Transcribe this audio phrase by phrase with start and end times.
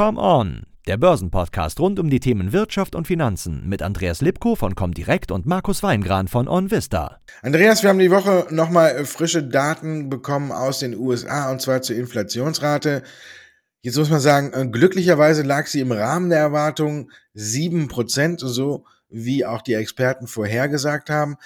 [0.00, 4.74] Come On, der Börsenpodcast rund um die Themen Wirtschaft und Finanzen mit Andreas Lipko von
[4.74, 7.20] Comdirect und Markus Weingran von OnVista.
[7.42, 11.96] Andreas, wir haben die Woche nochmal frische Daten bekommen aus den USA und zwar zur
[11.96, 13.02] Inflationsrate.
[13.82, 19.44] Jetzt muss man sagen, äh, glücklicherweise lag sie im Rahmen der Erwartungen 7%, so wie
[19.44, 21.36] auch die Experten vorhergesagt haben.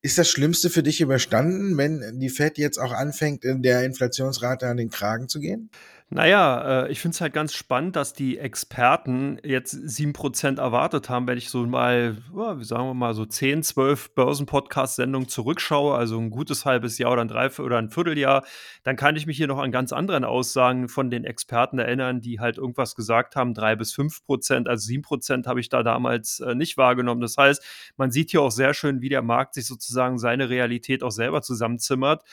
[0.00, 4.66] Ist das Schlimmste für dich überstanden, wenn die Fed jetzt auch anfängt, in der Inflationsrate
[4.66, 5.68] an den Kragen zu gehen?
[6.10, 11.26] Naja, äh, ich finde es halt ganz spannend, dass die Experten jetzt 7% erwartet haben,
[11.26, 16.30] wenn ich so mal, wie sagen wir mal, so 10, 12 Börsen-Podcast-Sendungen zurückschaue, also ein
[16.30, 18.46] gutes halbes Jahr oder ein Dreiviertel oder ein Vierteljahr,
[18.84, 22.40] dann kann ich mich hier noch an ganz anderen Aussagen von den Experten erinnern, die
[22.40, 26.78] halt irgendwas gesagt haben, 3 bis 5%, also 7% habe ich da damals äh, nicht
[26.78, 27.20] wahrgenommen.
[27.20, 27.62] Das heißt,
[27.98, 31.42] man sieht hier auch sehr schön, wie der Markt sich sozusagen seine Realität auch selber
[31.42, 32.24] zusammenzimmert.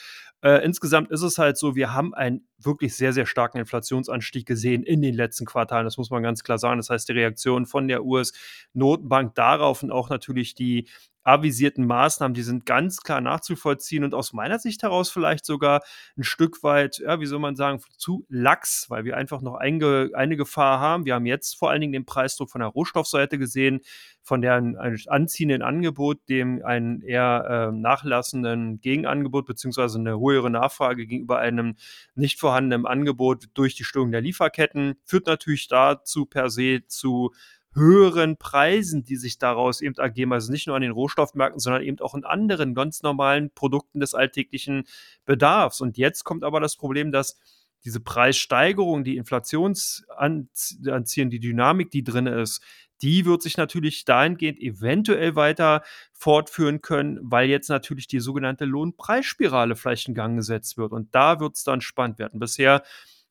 [0.42, 4.82] Äh, insgesamt ist es halt so, wir haben einen wirklich sehr, sehr starken Inflationsanstieg gesehen
[4.82, 5.84] in den letzten Quartalen.
[5.84, 6.78] Das muss man ganz klar sagen.
[6.78, 10.88] Das heißt, die Reaktion von der US-Notenbank darauf und auch natürlich die
[11.26, 15.82] avisierten Maßnahmen, die sind ganz klar nachzuvollziehen und aus meiner Sicht heraus vielleicht sogar
[16.16, 20.10] ein Stück weit, ja, wie soll man sagen, zu lax, weil wir einfach noch eine,
[20.14, 21.04] eine Gefahr haben.
[21.04, 23.80] Wir haben jetzt vor allen Dingen den Preisdruck von der Rohstoffseite gesehen,
[24.22, 24.76] von der ein
[25.08, 31.74] anziehenden Angebot, dem ein eher äh, nachlassenden Gegenangebot beziehungsweise eine höhere Nachfrage gegenüber einem
[32.14, 37.32] nicht vorhandenen Angebot durch die Störung der Lieferketten führt natürlich dazu per se zu
[37.76, 42.00] höheren Preisen, die sich daraus eben ergeben, also nicht nur an den Rohstoffmärkten, sondern eben
[42.00, 44.84] auch in anderen ganz normalen Produkten des alltäglichen
[45.26, 45.80] Bedarfs.
[45.80, 47.38] Und jetzt kommt aber das Problem, dass
[47.84, 52.62] diese Preissteigerung, die Inflationsanziehen, die Dynamik, die drin ist,
[53.02, 55.82] die wird sich natürlich dahingehend eventuell weiter
[56.12, 60.92] fortführen können, weil jetzt natürlich die sogenannte Lohnpreisspirale vielleicht in Gang gesetzt wird.
[60.92, 62.40] Und da wird es dann spannend werden.
[62.40, 62.82] Bisher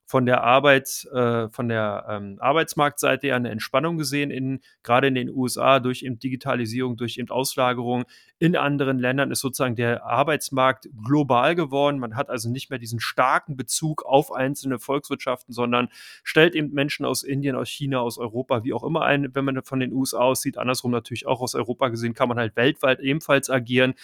[0.06, 5.16] von der Arbeit, äh, von der ähm, Arbeitsmarktseite ja eine Entspannung gesehen, in, gerade in
[5.16, 8.04] den USA durch eben Digitalisierung, durch eben Auslagerung.
[8.38, 11.98] In anderen Ländern ist sozusagen der Arbeitsmarkt global geworden.
[11.98, 15.88] Man hat also nicht mehr diesen starken Bezug auf einzelne Volkswirtschaften, sondern
[16.22, 19.60] stellt eben Menschen aus Indien, aus China, aus Europa, wie auch immer ein, wenn man
[19.64, 20.56] von den USA aussieht.
[20.56, 23.94] Andersrum natürlich auch aus Europa gesehen, kann man halt weltweit ebenfalls agieren.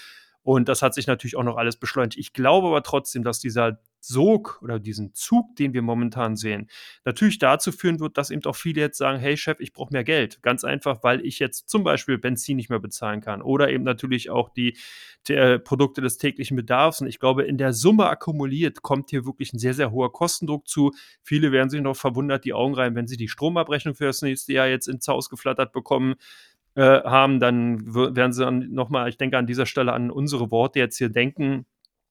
[0.43, 2.19] Und das hat sich natürlich auch noch alles beschleunigt.
[2.19, 6.69] Ich glaube aber trotzdem, dass dieser Sog oder diesen Zug, den wir momentan sehen,
[7.05, 10.03] natürlich dazu führen wird, dass eben auch viele jetzt sagen, hey Chef, ich brauche mehr
[10.03, 10.43] Geld.
[10.43, 14.31] Ganz einfach, weil ich jetzt zum Beispiel Benzin nicht mehr bezahlen kann oder eben natürlich
[14.31, 14.77] auch die,
[15.29, 17.01] die äh, Produkte des täglichen Bedarfs.
[17.01, 20.67] Und ich glaube, in der Summe akkumuliert kommt hier wirklich ein sehr, sehr hoher Kostendruck
[20.67, 20.91] zu.
[21.23, 24.53] Viele werden sich noch verwundert die Augen rein, wenn sie die Stromabrechnung für das nächste
[24.53, 26.17] Jahr jetzt ins Haus geflattert bekommen.
[26.75, 30.79] Äh, haben, dann werden sie dann nochmal, ich denke an dieser Stelle an unsere Worte
[30.79, 31.67] jetzt hier denken,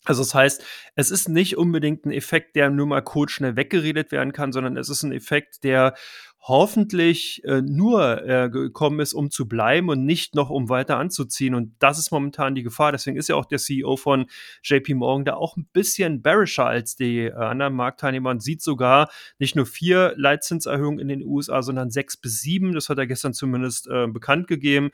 [0.05, 0.63] also das heißt,
[0.95, 4.77] es ist nicht unbedingt ein Effekt, der nur mal kurz schnell weggeredet werden kann, sondern
[4.77, 5.95] es ist ein Effekt, der
[6.43, 11.53] hoffentlich äh, nur äh, gekommen ist, um zu bleiben und nicht noch um weiter anzuziehen.
[11.53, 12.91] Und das ist momentan die Gefahr.
[12.91, 14.25] Deswegen ist ja auch der CEO von
[14.63, 19.11] JP Morgan da auch ein bisschen bearischer als die äh, anderen Marktteilnehmer und sieht sogar
[19.37, 22.73] nicht nur vier Leitzinserhöhungen in den USA, sondern sechs bis sieben.
[22.73, 24.89] Das hat er gestern zumindest äh, bekannt gegeben.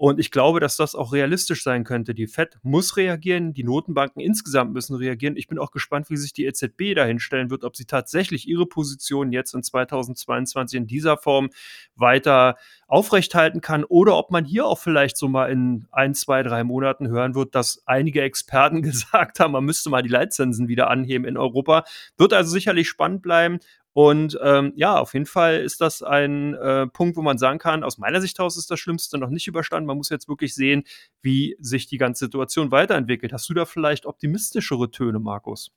[0.00, 2.14] Und ich glaube, dass das auch realistisch sein könnte.
[2.14, 5.36] Die Fed muss reagieren, die Notenbanken insgesamt müssen reagieren.
[5.36, 9.30] Ich bin auch gespannt, wie sich die EZB dahinstellen wird, ob sie tatsächlich ihre Position
[9.30, 11.50] jetzt in 2022 in dieser Form
[11.96, 12.56] weiter
[12.88, 17.08] aufrechthalten kann oder ob man hier auch vielleicht so mal in ein, zwei, drei Monaten
[17.08, 21.36] hören wird, dass einige Experten gesagt haben, man müsste mal die Leitzinsen wieder anheben in
[21.36, 21.84] Europa.
[22.16, 23.58] Wird also sicherlich spannend bleiben.
[23.92, 27.82] Und ähm, ja, auf jeden Fall ist das ein äh, Punkt, wo man sagen kann,
[27.82, 29.86] aus meiner Sicht heraus ist das Schlimmste noch nicht überstanden.
[29.86, 30.84] Man muss jetzt wirklich sehen,
[31.22, 33.32] wie sich die ganze Situation weiterentwickelt.
[33.32, 35.72] Hast du da vielleicht optimistischere Töne, Markus?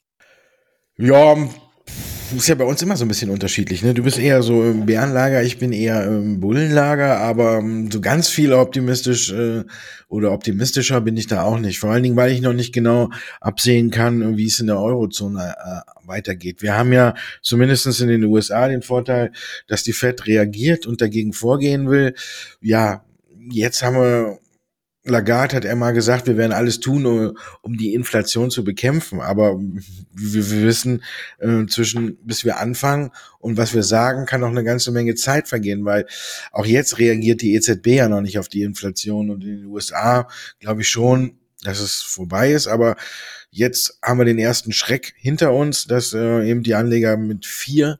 [0.96, 1.35] Ja,
[2.35, 3.84] ist ja bei uns immer so ein bisschen unterschiedlich.
[3.84, 3.94] Ne?
[3.94, 8.29] Du bist eher so im Bärenlager, ich bin eher im Bullenlager, aber ähm, so ganz
[8.29, 9.63] viel optimistisch äh,
[10.07, 11.79] oder optimistischer bin ich da auch nicht.
[11.79, 13.09] Vor allen Dingen, weil ich noch nicht genau
[13.41, 16.62] absehen kann, wie es in der Eurozone äh, weitergeht.
[16.62, 19.31] Wir haben ja zumindestens in den USA den Vorteil,
[19.68, 22.13] dass die Fed reagiert und dagegen vorgehen will.
[22.62, 23.03] Ja,
[23.50, 24.39] jetzt haben wir
[25.05, 29.19] Lagarde hat einmal gesagt, wir werden alles tun, um, die Inflation zu bekämpfen.
[29.19, 31.03] Aber wir, wir wissen,
[31.39, 35.50] äh, zwischen bis wir anfangen und was wir sagen, kann noch eine ganze Menge Zeit
[35.50, 36.05] vergehen, weil
[36.51, 40.27] auch jetzt reagiert die EZB ja noch nicht auf die Inflation und in den USA
[40.59, 42.67] glaube ich schon, dass es vorbei ist.
[42.67, 42.95] Aber
[43.51, 48.00] jetzt haben wir den ersten Schreck hinter uns, dass äh, eben die Anleger mit vier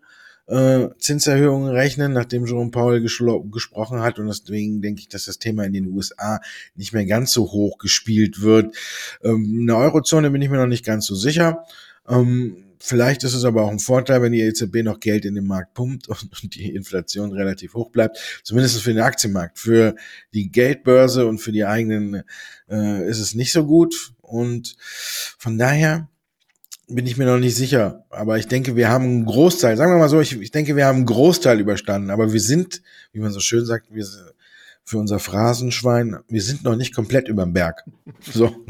[0.54, 4.20] äh, Zinserhöhungen rechnen, nachdem Jerome Powell gesprochen hat.
[4.20, 6.40] Und deswegen denke ich, dass das Thema in den USA
[6.76, 8.76] nicht mehr ganz so hoch gespielt wird.
[9.24, 11.64] Ähm, in der Eurozone bin ich mir noch nicht ganz so sicher.
[12.08, 15.48] Ähm, Vielleicht ist es aber auch ein Vorteil, wenn die EZB noch Geld in den
[15.48, 18.42] Markt pumpt und die Inflation relativ hoch bleibt.
[18.44, 19.58] Zumindest für den Aktienmarkt.
[19.58, 19.96] Für
[20.34, 22.24] die Geldbörse und für die eigenen
[22.70, 24.12] äh, ist es nicht so gut.
[24.20, 24.76] Und
[25.38, 26.10] von daher
[26.88, 28.06] bin ich mir noch nicht sicher.
[28.10, 30.86] Aber ich denke, wir haben einen Großteil, sagen wir mal so, ich, ich denke, wir
[30.86, 32.10] haben einen Großteil überstanden.
[32.10, 32.82] Aber wir sind,
[33.12, 34.06] wie man so schön sagt, wir,
[34.84, 37.84] für unser Phrasenschwein, wir sind noch nicht komplett überm Berg.
[38.32, 38.66] So.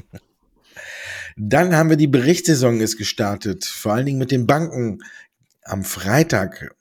[1.36, 5.00] Dann haben wir die Berichtssaison ist gestartet, vor allen Dingen mit den Banken
[5.64, 6.76] am Freitag.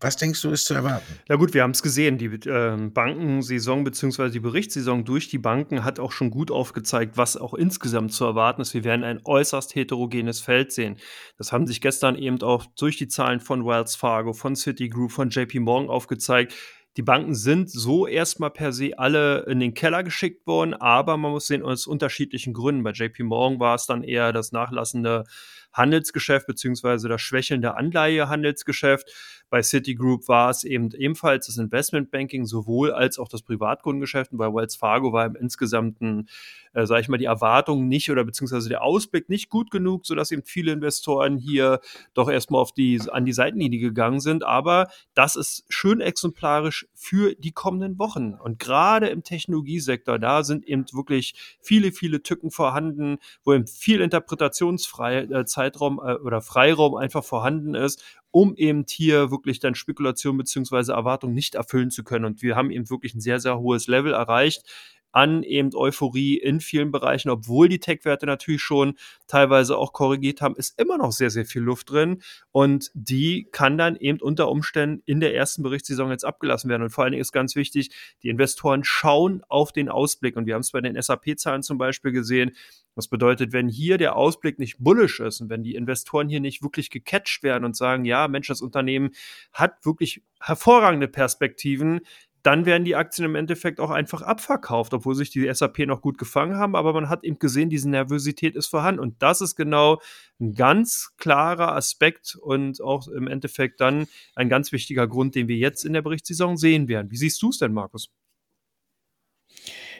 [0.00, 1.18] Was denkst du, ist zu erwarten?
[1.28, 2.18] Ja gut, wir haben es gesehen.
[2.18, 4.30] Die äh, Bankensaison bzw.
[4.30, 8.62] die Berichtssaison durch die Banken hat auch schon gut aufgezeigt, was auch insgesamt zu erwarten
[8.62, 8.74] ist.
[8.74, 10.96] Wir werden ein äußerst heterogenes Feld sehen.
[11.38, 15.30] Das haben sich gestern eben auch durch die Zahlen von Wells Fargo, von Citigroup, von
[15.30, 16.54] JP Morgan aufgezeigt
[16.98, 21.30] die Banken sind so erstmal per se alle in den Keller geschickt worden, aber man
[21.30, 22.82] muss sehen, aus unterschiedlichen Gründen.
[22.82, 25.24] Bei JP Morgan war es dann eher das nachlassende
[25.72, 29.10] Handelsgeschäft beziehungsweise das schwächelnde Anleihehandelsgeschäft.
[29.52, 34.32] Bei Citigroup war es eben ebenfalls das Investmentbanking sowohl als auch das Privatkundengeschäft.
[34.32, 36.26] Und bei Wells Fargo war im insgesamten,
[36.72, 40.30] äh, sage ich mal, die Erwartung nicht oder beziehungsweise der Ausblick nicht gut genug, sodass
[40.30, 41.80] eben viele Investoren hier
[42.14, 44.42] doch erstmal auf die, an die Seitenlinie gegangen sind.
[44.42, 48.32] Aber das ist schön exemplarisch für die kommenden Wochen.
[48.32, 54.00] Und gerade im Technologiesektor, da sind eben wirklich viele, viele Tücken vorhanden, wo eben viel
[54.00, 58.02] Interpretationsfrei äh, Zeitraum äh, oder Freiraum einfach vorhanden ist,
[58.32, 62.24] um eben hier wirklich dann Spekulation beziehungsweise Erwartungen nicht erfüllen zu können.
[62.24, 64.64] Und wir haben eben wirklich ein sehr, sehr hohes Level erreicht
[65.12, 68.94] an eben Euphorie in vielen Bereichen, obwohl die Tech-Werte natürlich schon
[69.26, 72.22] teilweise auch korrigiert haben, ist immer noch sehr, sehr viel Luft drin.
[72.50, 76.82] Und die kann dann eben unter Umständen in der ersten Berichtssaison jetzt abgelassen werden.
[76.82, 77.90] Und vor allen Dingen ist ganz wichtig,
[78.22, 80.36] die Investoren schauen auf den Ausblick.
[80.36, 82.52] Und wir haben es bei den SAP-Zahlen zum Beispiel gesehen,
[82.94, 86.62] das bedeutet, wenn hier der Ausblick nicht bullish ist und wenn die Investoren hier nicht
[86.62, 89.12] wirklich gecatcht werden und sagen, ja, Mensch, das Unternehmen
[89.52, 92.00] hat wirklich hervorragende Perspektiven,
[92.42, 96.18] dann werden die Aktien im Endeffekt auch einfach abverkauft, obwohl sich die SAP noch gut
[96.18, 96.74] gefangen haben.
[96.74, 99.00] Aber man hat eben gesehen, diese Nervosität ist vorhanden.
[99.00, 100.00] Und das ist genau
[100.40, 105.56] ein ganz klarer Aspekt und auch im Endeffekt dann ein ganz wichtiger Grund, den wir
[105.56, 107.10] jetzt in der Berichtssaison sehen werden.
[107.10, 108.10] Wie siehst du es denn, Markus?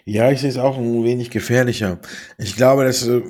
[0.04, 2.00] Ja, ich sehe es auch ein wenig gefährlicher.
[2.38, 3.22] Ich glaube, dass äh,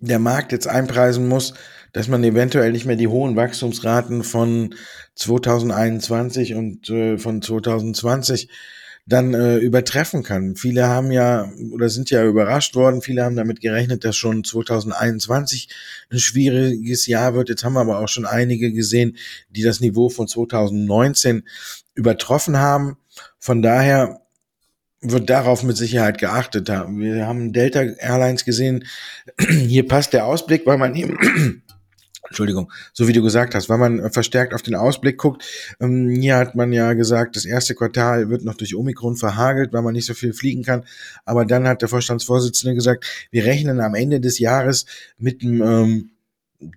[0.00, 1.54] der Markt jetzt einpreisen muss,
[1.94, 4.74] dass man eventuell nicht mehr die hohen Wachstumsraten von
[5.14, 8.50] 2021 und äh, von 2020
[9.06, 10.56] dann äh, übertreffen kann.
[10.56, 15.68] Viele haben ja oder sind ja überrascht worden, viele haben damit gerechnet, dass schon 2021
[16.10, 17.48] ein schwieriges Jahr wird.
[17.48, 19.16] Jetzt haben wir aber auch schon einige gesehen,
[19.50, 21.44] die das Niveau von 2019
[21.94, 22.96] übertroffen haben.
[23.38, 24.22] Von daher
[25.00, 26.68] wird darauf mit Sicherheit geachtet.
[26.68, 28.84] Wir haben Delta Airlines gesehen.
[29.38, 31.62] Hier passt der Ausblick, weil man eben
[32.34, 35.44] Entschuldigung, so wie du gesagt hast, weil man verstärkt auf den Ausblick guckt.
[35.78, 39.82] Ähm, hier hat man ja gesagt, das erste Quartal wird noch durch Omikron verhagelt, weil
[39.82, 40.84] man nicht so viel fliegen kann.
[41.24, 44.84] Aber dann hat der Vorstandsvorsitzende gesagt, wir rechnen am Ende des Jahres
[45.16, 46.10] mit einem ähm,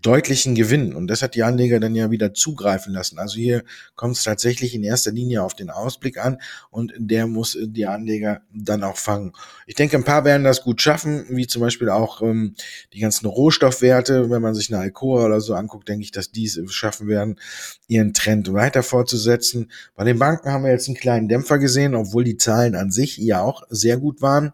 [0.02, 0.96] deutlichen Gewinn.
[0.96, 3.20] Und das hat die Anleger dann ja wieder zugreifen lassen.
[3.20, 3.64] Also hier
[3.96, 6.40] kommt es tatsächlich in erster Linie auf den Ausblick an
[6.70, 9.34] und der muss die Anleger dann auch fangen.
[9.66, 12.56] Ich denke, ein paar werden das gut schaffen, wie zum Beispiel auch ähm,
[12.94, 14.30] die ganzen Rohstoffwerte.
[14.30, 17.40] Wenn man sich eine Alcoa oder so anguckt, denke ich, dass die es schaffen werden,
[17.88, 19.72] ihren Trend weiter fortzusetzen.
[19.96, 23.18] Bei den Banken haben wir jetzt einen kleinen Dämpfer gesehen, obwohl die Zahlen an sich
[23.18, 24.54] ja auch sehr gut waren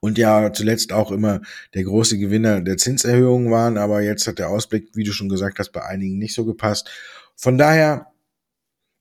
[0.00, 1.40] und ja zuletzt auch immer
[1.74, 5.58] der große Gewinner der Zinserhöhungen waren, aber jetzt hat der Ausblick, wie du schon gesagt
[5.58, 6.90] hast, bei einigen nicht so gepasst.
[7.36, 8.06] Von daher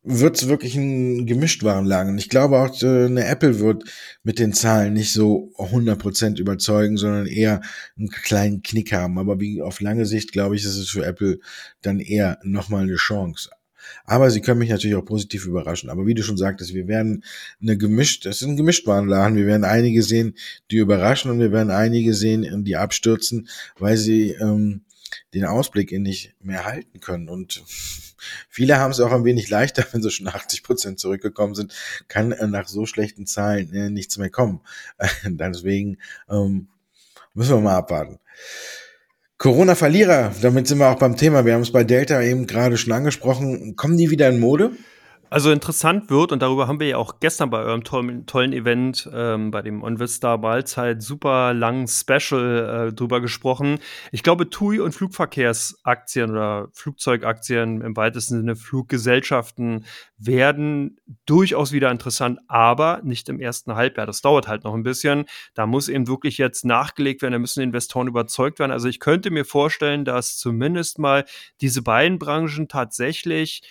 [0.05, 2.13] wird es wirklich ein Gemischtwarenlagen.
[2.13, 3.83] Und ich glaube auch, äh, eine Apple wird
[4.23, 7.61] mit den Zahlen nicht so 100% überzeugen, sondern eher
[7.97, 9.17] einen kleinen Knick haben.
[9.17, 11.39] Aber wie auf lange Sicht, glaube ich, ist es für Apple
[11.81, 13.49] dann eher nochmal eine Chance.
[14.05, 15.89] Aber sie können mich natürlich auch positiv überraschen.
[15.89, 17.23] Aber wie du schon sagtest, wir werden
[17.61, 19.37] eine gemischt, das ist ein Gemischtwarenladen.
[19.37, 20.35] Wir werden einige sehen,
[20.71, 24.81] die überraschen und wir werden einige sehen, die abstürzen, weil sie ähm,
[25.33, 27.29] den Ausblick nicht mehr halten können.
[27.29, 27.63] Und
[28.49, 31.73] viele haben es auch ein wenig leichter, wenn sie schon 80 Prozent zurückgekommen sind,
[32.07, 34.61] kann äh, nach so schlechten Zahlen äh, nichts mehr kommen.
[35.23, 35.97] Deswegen
[36.29, 36.67] ähm,
[37.33, 38.19] müssen wir mal abwarten.
[39.37, 41.45] Corona-Verlierer, damit sind wir auch beim Thema.
[41.45, 43.75] Wir haben es bei Delta eben gerade schon angesprochen.
[43.75, 44.71] Kommen die wieder in Mode?
[45.31, 49.09] Also interessant wird, und darüber haben wir ja auch gestern bei eurem tollen, tollen Event
[49.11, 53.79] ähm, bei dem OnVista Mahlzeit super langen Special äh, drüber gesprochen.
[54.11, 59.85] Ich glaube, TUI und Flugverkehrsaktien oder Flugzeugaktien im weitesten Sinne Fluggesellschaften
[60.17, 64.05] werden durchaus wieder interessant, aber nicht im ersten Halbjahr.
[64.05, 65.25] Das dauert halt noch ein bisschen.
[65.55, 68.71] Da muss eben wirklich jetzt nachgelegt werden, da müssen Investoren überzeugt werden.
[68.71, 71.25] Also ich könnte mir vorstellen, dass zumindest mal
[71.61, 73.63] diese beiden Branchen tatsächlich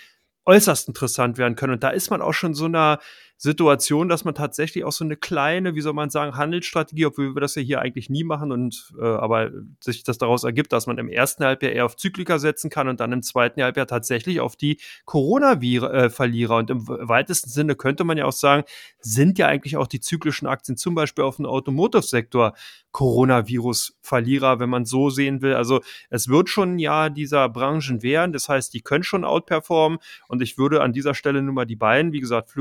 [0.47, 1.75] äußerst interessant werden können.
[1.75, 2.99] Und da ist man auch schon so einer
[3.45, 7.41] Situation, dass man tatsächlich auch so eine kleine, wie soll man sagen, Handelsstrategie, obwohl wir
[7.43, 10.97] das ja hier eigentlich nie machen und äh, aber sich das daraus ergibt, dass man
[10.97, 14.57] im ersten Halbjahr eher auf Zyklika setzen kann und dann im zweiten Halbjahr tatsächlich auf
[14.57, 16.57] die Corona-Verlierer.
[16.57, 18.65] Und im weitesten Sinne könnte man ja auch sagen,
[18.99, 22.55] sind ja eigentlich auch die zyklischen Aktien zum Beispiel auf dem Automotive-Sektor
[22.93, 25.55] Coronavirus-Verlierer, wenn man so sehen will.
[25.55, 28.33] Also es wird schon ja dieser Branchen wehren.
[28.33, 29.99] Das heißt, die können schon outperformen.
[30.29, 32.57] Und ich würde an dieser Stelle nur mal die beiden, wie gesagt,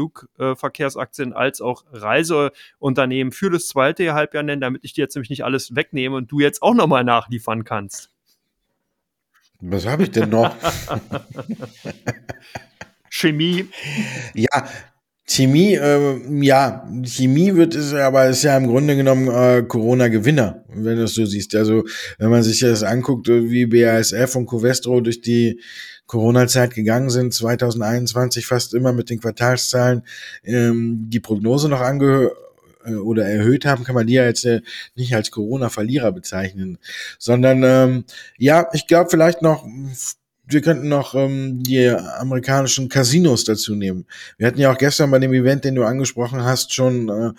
[0.74, 5.46] Flugverkehrsaktien als auch Reiseunternehmen für das zweite Halbjahr nennen, damit ich dir jetzt nämlich nicht
[5.46, 8.10] alles wegnehme und du jetzt auch nochmal nachliefern kannst.
[9.62, 10.54] Was habe ich denn noch?
[13.10, 13.70] Chemie.
[14.34, 14.68] Ja,
[15.26, 20.98] Chemie, äh, ja, Chemie wird es, aber ist ja im Grunde genommen äh, Corona-Gewinner, wenn
[20.98, 21.56] du es so siehst.
[21.56, 21.84] Also
[22.18, 25.62] wenn man sich das anguckt, äh, wie BASF und Covestro durch die
[26.08, 30.04] Corona-Zeit gegangen sind, 2021 fast immer mit den Quartalszahlen
[30.44, 32.36] ähm, die Prognose noch angehört
[32.86, 34.62] äh, oder erhöht haben, kann man die ja jetzt äh,
[34.96, 36.80] nicht als Corona-Verlierer bezeichnen,
[37.18, 38.04] sondern ähm,
[38.38, 39.66] ja, ich glaube vielleicht noch
[40.54, 44.06] wir könnten noch ähm, die amerikanischen Casinos dazu nehmen.
[44.38, 47.32] Wir hatten ja auch gestern bei dem Event, den du angesprochen hast, schon äh,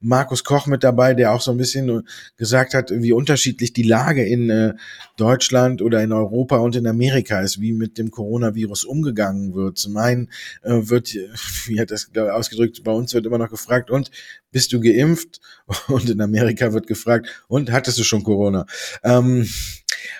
[0.00, 2.02] Markus Koch mit dabei, der auch so ein bisschen äh,
[2.36, 4.74] gesagt hat, wie unterschiedlich die Lage in äh,
[5.16, 9.78] Deutschland oder in Europa und in Amerika ist, wie mit dem Coronavirus umgegangen wird.
[9.78, 10.30] Zum einen
[10.62, 11.14] äh, wird,
[11.66, 14.10] wie hat das ausgedrückt, bei uns wird immer noch gefragt, und
[14.52, 15.40] bist du geimpft?
[15.88, 18.66] Und in Amerika wird gefragt, und hattest du schon Corona?
[19.04, 19.48] Ähm,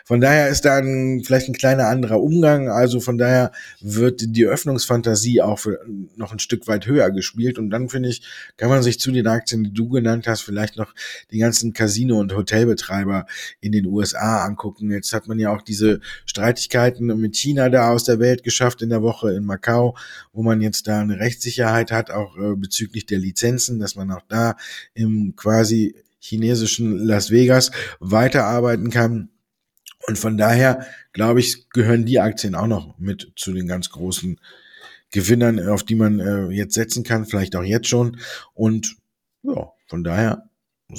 [0.04, 2.68] von daher ist da ein, vielleicht ein kleiner anderer Umgang.
[2.68, 5.80] Also von daher wird die Öffnungsfantasie auch für,
[6.16, 7.58] noch ein Stück weit höher gespielt.
[7.58, 8.22] Und dann finde ich,
[8.56, 10.94] kann man sich zu den Aktien, die du genannt hast, vielleicht noch
[11.30, 13.26] die ganzen Casino- und Hotelbetreiber
[13.60, 14.90] in den USA angucken.
[14.90, 18.90] Jetzt hat man ja auch diese Streitigkeiten mit China da aus der Welt geschafft in
[18.90, 19.96] der Woche in Macau,
[20.32, 24.22] wo man jetzt da eine Rechtssicherheit hat, auch äh, bezüglich der Lizenzen, dass man auch
[24.28, 24.56] da
[24.94, 29.30] im quasi chinesischen Las Vegas weiterarbeiten kann.
[30.06, 34.40] Und von daher, glaube ich, gehören die Aktien auch noch mit zu den ganz großen
[35.10, 38.18] Gewinnern, auf die man äh, jetzt setzen kann, vielleicht auch jetzt schon.
[38.54, 38.96] Und
[39.42, 40.48] ja, von daher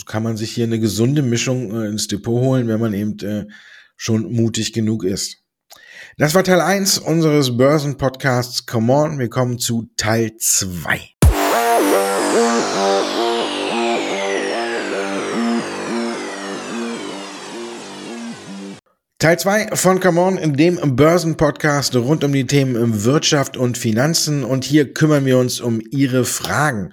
[0.06, 3.48] kann man sich hier eine gesunde Mischung äh, ins Depot holen, wenn man eben äh,
[3.96, 5.38] schon mutig genug ist.
[6.18, 9.20] Das war Teil 1 unseres Börsenpodcasts Come On.
[9.20, 11.00] Wir kommen zu Teil 2.
[19.22, 24.44] Teil 2 von Come On, in dem Börsenpodcast rund um die Themen Wirtschaft und Finanzen.
[24.44, 26.92] Und hier kümmern wir uns um Ihre Fragen.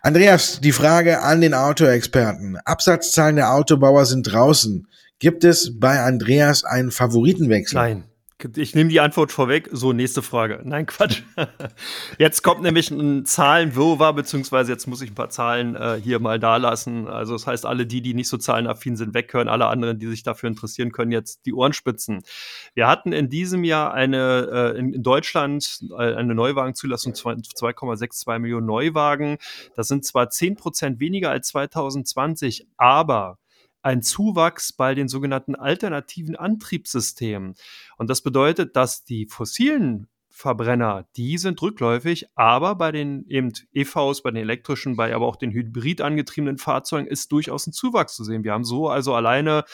[0.00, 2.56] Andreas, die Frage an den Autoexperten.
[2.64, 4.86] Absatzzahlen der Autobauer sind draußen.
[5.18, 7.76] Gibt es bei Andreas einen Favoritenwechsel?
[7.76, 8.04] Nein.
[8.56, 9.68] Ich nehme die Antwort vorweg.
[9.72, 10.60] So, nächste Frage.
[10.62, 11.22] Nein, Quatsch.
[12.18, 16.38] Jetzt kommt nämlich ein Zahlenwirrwarr, beziehungsweise jetzt muss ich ein paar Zahlen äh, hier mal
[16.38, 17.08] da lassen.
[17.08, 19.48] Also das heißt, alle die, die nicht so zahlenaffin sind, weghören.
[19.48, 22.22] Alle anderen, die sich dafür interessieren, können jetzt die Ohren spitzen.
[22.74, 29.38] Wir hatten in diesem Jahr eine äh, in, Deutschland äh, eine Neuwagenzulassung 2,62 Millionen Neuwagen.
[29.74, 33.38] Das sind zwar 10 Prozent weniger als 2020, aber
[33.82, 37.54] ein Zuwachs bei den sogenannten alternativen Antriebssystemen.
[37.96, 44.22] Und das bedeutet, dass die fossilen Verbrenner, die sind rückläufig, aber bei den eben EVs,
[44.22, 48.22] bei den elektrischen, bei aber auch den hybrid angetriebenen Fahrzeugen ist durchaus ein Zuwachs zu
[48.22, 48.44] sehen.
[48.44, 49.64] Wir haben so also alleine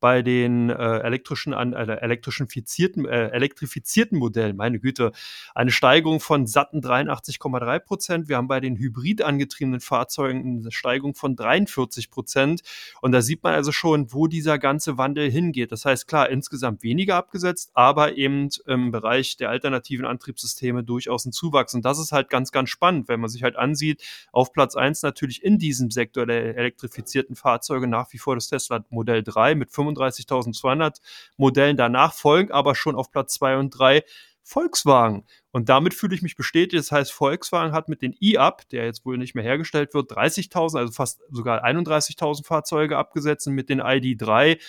[0.00, 5.12] bei den äh, elektrischen, an, äh, elektrischen fizierten, äh, elektrifizierten Modellen, meine Güte,
[5.54, 8.28] eine Steigerung von satten 83,3 Prozent.
[8.28, 12.62] Wir haben bei den hybrid angetriebenen Fahrzeugen eine Steigerung von 43 Prozent.
[13.02, 15.70] Und da sieht man also schon, wo dieser ganze Wandel hingeht.
[15.70, 21.32] Das heißt, klar, insgesamt weniger abgesetzt, aber eben im Bereich der alternativen Antriebssysteme durchaus ein
[21.32, 21.74] Zuwachs.
[21.74, 24.02] Und das ist halt ganz, ganz spannend, wenn man sich halt ansieht,
[24.32, 28.84] auf Platz eins natürlich in diesem Sektor der elektrifizierten Fahrzeuge nach wie vor das Tesla
[28.88, 31.00] Modell 3 mit 25 35.200
[31.36, 34.02] Modellen danach folgen, aber schon auf Platz 2 und 3
[34.42, 35.26] Volkswagen.
[35.52, 36.80] Und damit fühle ich mich bestätigt.
[36.80, 40.78] Das heißt, Volkswagen hat mit den e-Up, der jetzt wohl nicht mehr hergestellt wird, 30.000,
[40.78, 44.60] also fast sogar 31.000 Fahrzeuge abgesetzt und mit den ID3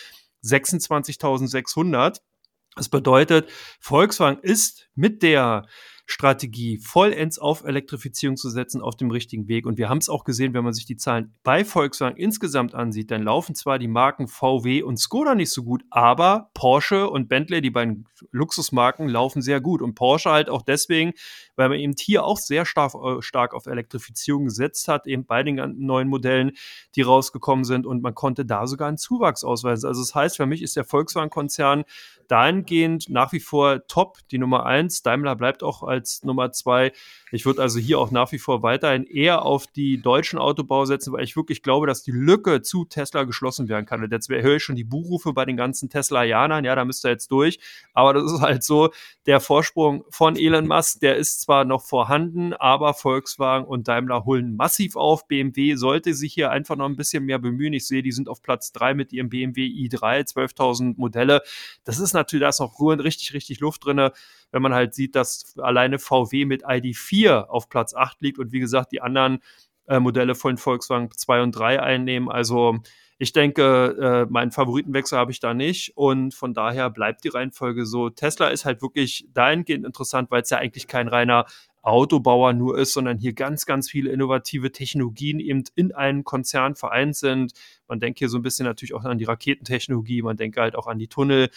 [0.44, 2.22] 26.600.
[2.76, 3.50] Das bedeutet,
[3.80, 5.66] Volkswagen ist mit der
[6.06, 9.66] Strategie, vollends auf Elektrifizierung zu setzen, auf dem richtigen Weg.
[9.66, 13.12] Und wir haben es auch gesehen, wenn man sich die Zahlen bei Volkswagen insgesamt ansieht,
[13.12, 17.62] dann laufen zwar die Marken VW und Skoda nicht so gut, aber Porsche und Bentley,
[17.62, 19.82] die beiden Luxusmarken, laufen sehr gut.
[19.82, 21.14] Und Porsche halt auch deswegen,
[21.62, 25.44] weil man eben hier auch sehr stark, äh, stark auf Elektrifizierung gesetzt hat, eben bei
[25.44, 26.54] den neuen Modellen,
[26.96, 27.86] die rausgekommen sind.
[27.86, 29.88] Und man konnte da sogar einen Zuwachs ausweisen.
[29.88, 31.86] Also das heißt, für mich ist der Volkswagen-Konzern
[32.32, 35.04] dahingehend nach wie vor top, die Nummer eins.
[35.04, 36.94] Daimler bleibt auch als Nummer zwei.
[37.34, 41.12] Ich würde also hier auch nach wie vor weiterhin eher auf die deutschen Autobau setzen,
[41.12, 44.02] weil ich wirklich glaube, dass die Lücke zu Tesla geschlossen werden kann.
[44.02, 46.64] Und jetzt höre ich schon die Buchrufe bei den ganzen Tesla-Janern.
[46.64, 47.60] Ja, da müsst ihr jetzt durch.
[47.94, 48.92] Aber das ist halt so,
[49.26, 54.56] der Vorsprung von Elon Musk, der ist zwar noch vorhanden, aber Volkswagen und Daimler holen
[54.56, 55.28] massiv auf.
[55.28, 57.74] BMW sollte sich hier einfach noch ein bisschen mehr bemühen.
[57.74, 61.42] Ich sehe, die sind auf Platz drei mit ihrem BMW i3, 12.000 Modelle.
[61.84, 64.10] Das ist natürlich, da ist noch richtig, richtig Luft drin,
[64.52, 68.60] wenn man halt sieht, dass alleine VW mit ID4 auf Platz 8 liegt und wie
[68.60, 69.40] gesagt, die anderen
[69.88, 72.30] äh, Modelle von Volkswagen 2 und 3 einnehmen.
[72.30, 72.80] Also
[73.22, 77.86] ich denke, äh, meinen Favoritenwechsel habe ich da nicht und von daher bleibt die Reihenfolge
[77.86, 78.10] so.
[78.10, 81.46] Tesla ist halt wirklich dahingehend interessant, weil es ja eigentlich kein reiner
[81.84, 87.16] Autobauer nur ist, sondern hier ganz, ganz viele innovative Technologien eben in einem Konzern vereint
[87.16, 87.54] sind.
[87.88, 90.88] Man denkt hier so ein bisschen natürlich auch an die Raketentechnologie, man denkt halt auch
[90.88, 91.50] an die Tunnel.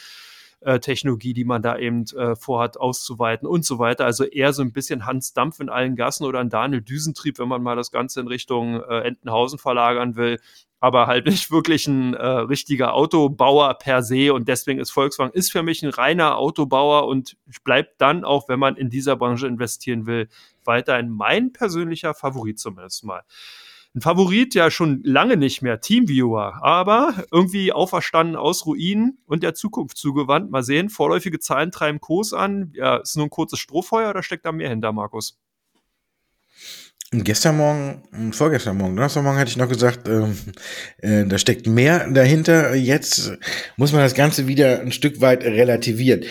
[0.64, 4.06] Äh, Technologie, die man da eben äh, vorhat auszuweiten und so weiter.
[4.06, 7.48] Also eher so ein bisschen Hans Dampf in allen Gassen oder ein Daniel Düsentrieb, wenn
[7.48, 10.40] man mal das Ganze in Richtung äh, Entenhausen verlagern will.
[10.80, 14.32] Aber halt nicht wirklich ein äh, richtiger Autobauer per se.
[14.32, 18.58] Und deswegen ist Volkswagen ist für mich ein reiner Autobauer und bleibt dann auch, wenn
[18.58, 20.28] man in dieser Branche investieren will,
[20.64, 23.22] weiterhin mein persönlicher Favorit zumindest mal
[23.94, 29.54] ein Favorit ja schon lange nicht mehr, Teamviewer, aber irgendwie auferstanden aus Ruinen und der
[29.54, 30.50] Zukunft zugewandt.
[30.50, 32.72] Mal sehen, vorläufige Zahlen treiben Kurs an.
[32.74, 35.38] Ja, ist nur ein kurzes Strohfeuer oder steckt da mehr hinter, Markus?
[37.12, 40.36] Gestern Morgen, vorgestern Morgen, Donnerstagmorgen hatte ich noch gesagt, ähm,
[40.98, 42.74] äh, da steckt mehr dahinter.
[42.74, 43.38] Jetzt
[43.76, 46.24] muss man das Ganze wieder ein Stück weit relativieren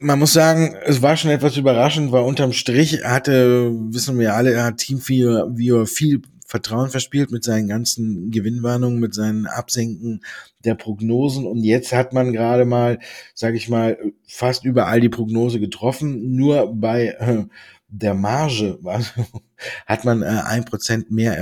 [0.00, 4.52] man muss sagen, es war schon etwas überraschend, weil unterm Strich hatte, wissen wir alle,
[4.52, 10.22] er hat Team Viewer viel Vertrauen verspielt mit seinen ganzen Gewinnwarnungen, mit seinen Absenken
[10.64, 11.46] der Prognosen.
[11.46, 13.00] Und jetzt hat man gerade mal,
[13.34, 16.36] sage ich mal, fast überall die Prognose getroffen.
[16.36, 17.44] Nur bei äh,
[17.88, 18.78] der Marge
[19.86, 21.36] hat man äh, ein Prozent mehr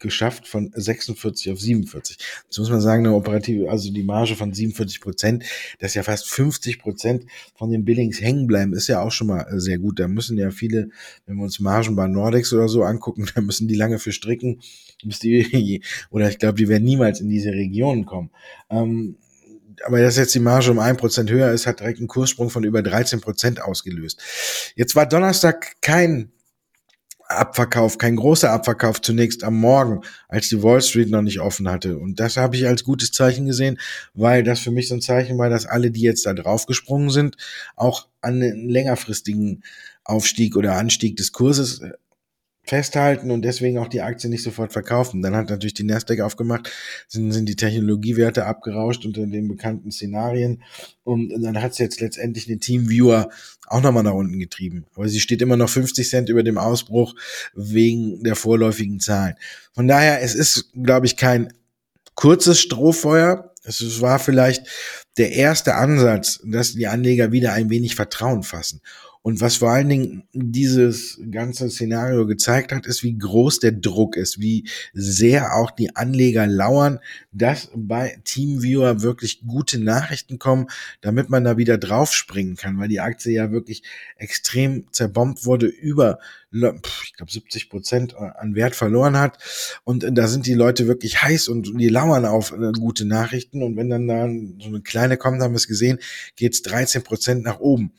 [0.00, 2.18] geschafft von 46 auf 47.
[2.48, 5.44] Das muss man sagen, eine operative, also die Marge von 47 Prozent,
[5.78, 9.28] das ist ja fast 50 Prozent von den Billings hängen bleiben, ist ja auch schon
[9.28, 10.00] mal äh, sehr gut.
[10.00, 10.88] Da müssen ja viele,
[11.26, 14.60] wenn wir uns Margen bei Nordex oder so angucken, da müssen die lange für stricken,
[15.04, 18.30] bis die, oder ich glaube, die werden niemals in diese Regionen kommen.
[18.70, 19.16] Ähm,
[19.86, 22.64] aber dass jetzt die Marge um ein Prozent höher ist, hat direkt einen Kurssprung von
[22.64, 24.20] über 13 Prozent ausgelöst.
[24.74, 26.32] Jetzt war Donnerstag kein
[27.30, 31.98] Abverkauf, kein großer Abverkauf zunächst am Morgen, als die Wall Street noch nicht offen hatte.
[31.98, 33.78] Und das habe ich als gutes Zeichen gesehen,
[34.14, 37.36] weil das für mich so ein Zeichen war, dass alle, die jetzt da draufgesprungen sind,
[37.76, 39.62] auch an einen längerfristigen
[40.04, 41.92] Aufstieg oder Anstieg des Kurses äh,
[42.70, 45.22] festhalten und deswegen auch die Aktie nicht sofort verkaufen.
[45.22, 46.70] Dann hat natürlich die Nasdaq aufgemacht,
[47.08, 50.62] sind, sind die Technologiewerte abgerauscht unter den bekannten Szenarien
[51.02, 53.28] und dann hat es jetzt letztendlich den Teamviewer
[53.66, 54.86] auch nochmal nach unten getrieben.
[54.94, 57.16] Aber sie steht immer noch 50 Cent über dem Ausbruch
[57.54, 59.34] wegen der vorläufigen Zahlen.
[59.72, 61.52] Von daher, es ist, glaube ich, kein
[62.14, 63.52] kurzes Strohfeuer.
[63.64, 64.68] Es war vielleicht
[65.18, 68.80] der erste Ansatz, dass die Anleger wieder ein wenig Vertrauen fassen.
[69.22, 74.16] Und was vor allen Dingen dieses ganze Szenario gezeigt hat, ist, wie groß der Druck
[74.16, 80.68] ist, wie sehr auch die Anleger lauern, dass bei Teamviewer wirklich gute Nachrichten kommen,
[81.02, 83.82] damit man da wieder draufspringen kann, weil die Aktie ja wirklich
[84.16, 86.18] extrem zerbombt wurde, über,
[86.50, 89.36] ich glaube, 70 Prozent an Wert verloren hat.
[89.84, 93.62] Und da sind die Leute wirklich heiß und die lauern auf äh, gute Nachrichten.
[93.62, 94.26] Und wenn dann da
[94.62, 95.98] so eine kleine kommt, haben wir es gesehen,
[96.36, 97.92] geht's 13 Prozent nach oben.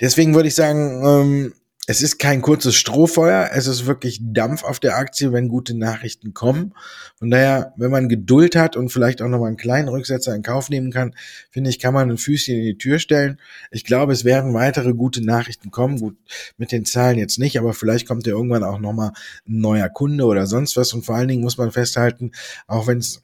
[0.00, 1.52] Deswegen würde ich sagen, ähm,
[1.88, 6.34] es ist kein kurzes Strohfeuer, es ist wirklich Dampf auf der Aktie, wenn gute Nachrichten
[6.34, 6.74] kommen.
[7.16, 10.68] Von daher, wenn man Geduld hat und vielleicht auch nochmal einen kleinen Rücksetzer in Kauf
[10.68, 11.14] nehmen kann,
[11.50, 13.38] finde ich, kann man ein Füßchen in die Tür stellen.
[13.70, 16.00] Ich glaube, es werden weitere gute Nachrichten kommen.
[16.00, 16.16] Gut,
[16.58, 19.12] mit den Zahlen jetzt nicht, aber vielleicht kommt ja irgendwann auch nochmal
[19.46, 20.92] ein neuer Kunde oder sonst was.
[20.92, 22.32] Und vor allen Dingen muss man festhalten,
[22.66, 23.22] auch wenn es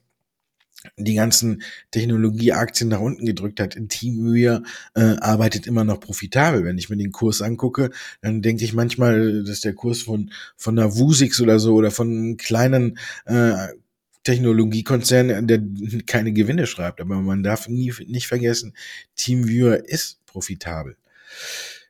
[0.97, 3.77] die ganzen Technologieaktien nach unten gedrückt hat.
[3.89, 4.63] Teamwear
[4.95, 6.63] äh, arbeitet immer noch profitabel.
[6.63, 7.89] Wenn ich mir den Kurs angucke,
[8.21, 12.37] dann denke ich manchmal, dass der Kurs von von einer Vusix oder so oder von
[12.37, 13.53] kleinen äh,
[14.23, 15.61] Technologiekonzern, der
[16.05, 17.01] keine Gewinne schreibt.
[17.01, 18.73] Aber man darf nie nicht vergessen,
[19.15, 20.97] Teamviewer ist profitabel.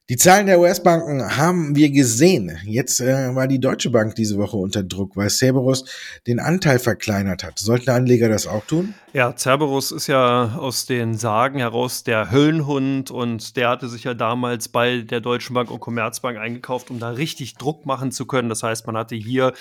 [0.09, 2.57] Die Zahlen der US-Banken haben wir gesehen.
[2.65, 5.85] Jetzt äh, war die Deutsche Bank diese Woche unter Druck, weil Cerberus
[6.27, 7.57] den Anteil verkleinert hat.
[7.57, 8.95] Sollten Anleger das auch tun?
[9.13, 14.13] Ja, Cerberus ist ja aus den Sagen heraus der Höllenhund und der hatte sich ja
[14.13, 18.49] damals bei der Deutschen Bank und Commerzbank eingekauft, um da richtig Druck machen zu können.
[18.49, 19.53] Das heißt, man hatte hier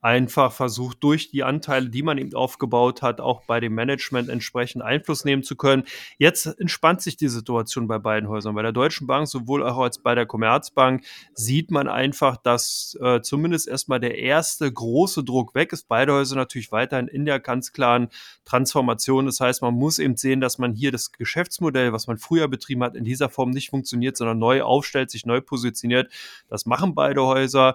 [0.00, 4.82] einfach versucht, durch die Anteile, die man eben aufgebaut hat, auch bei dem Management entsprechend
[4.82, 5.84] Einfluss nehmen zu können.
[6.18, 8.54] Jetzt entspannt sich die Situation bei beiden Häusern.
[8.54, 13.20] Bei der Deutschen Bank sowohl auch als bei der Commerzbank sieht man einfach, dass äh,
[13.22, 15.88] zumindest erstmal der erste große Druck weg ist.
[15.88, 18.08] Beide Häuser natürlich weiterhin in der ganz klaren
[18.44, 19.26] Transformation.
[19.26, 22.84] Das heißt, man muss eben sehen, dass man hier das Geschäftsmodell, was man früher betrieben
[22.84, 26.10] hat, in dieser Form nicht funktioniert, sondern neu aufstellt, sich neu positioniert.
[26.48, 27.74] Das machen beide Häuser.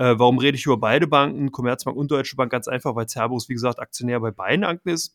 [0.00, 2.50] Äh, warum rede ich über beide Banken, Commerzbank und Deutsche Bank?
[2.50, 4.64] Ganz einfach, weil Cerberus, wie gesagt, Aktionär bei beiden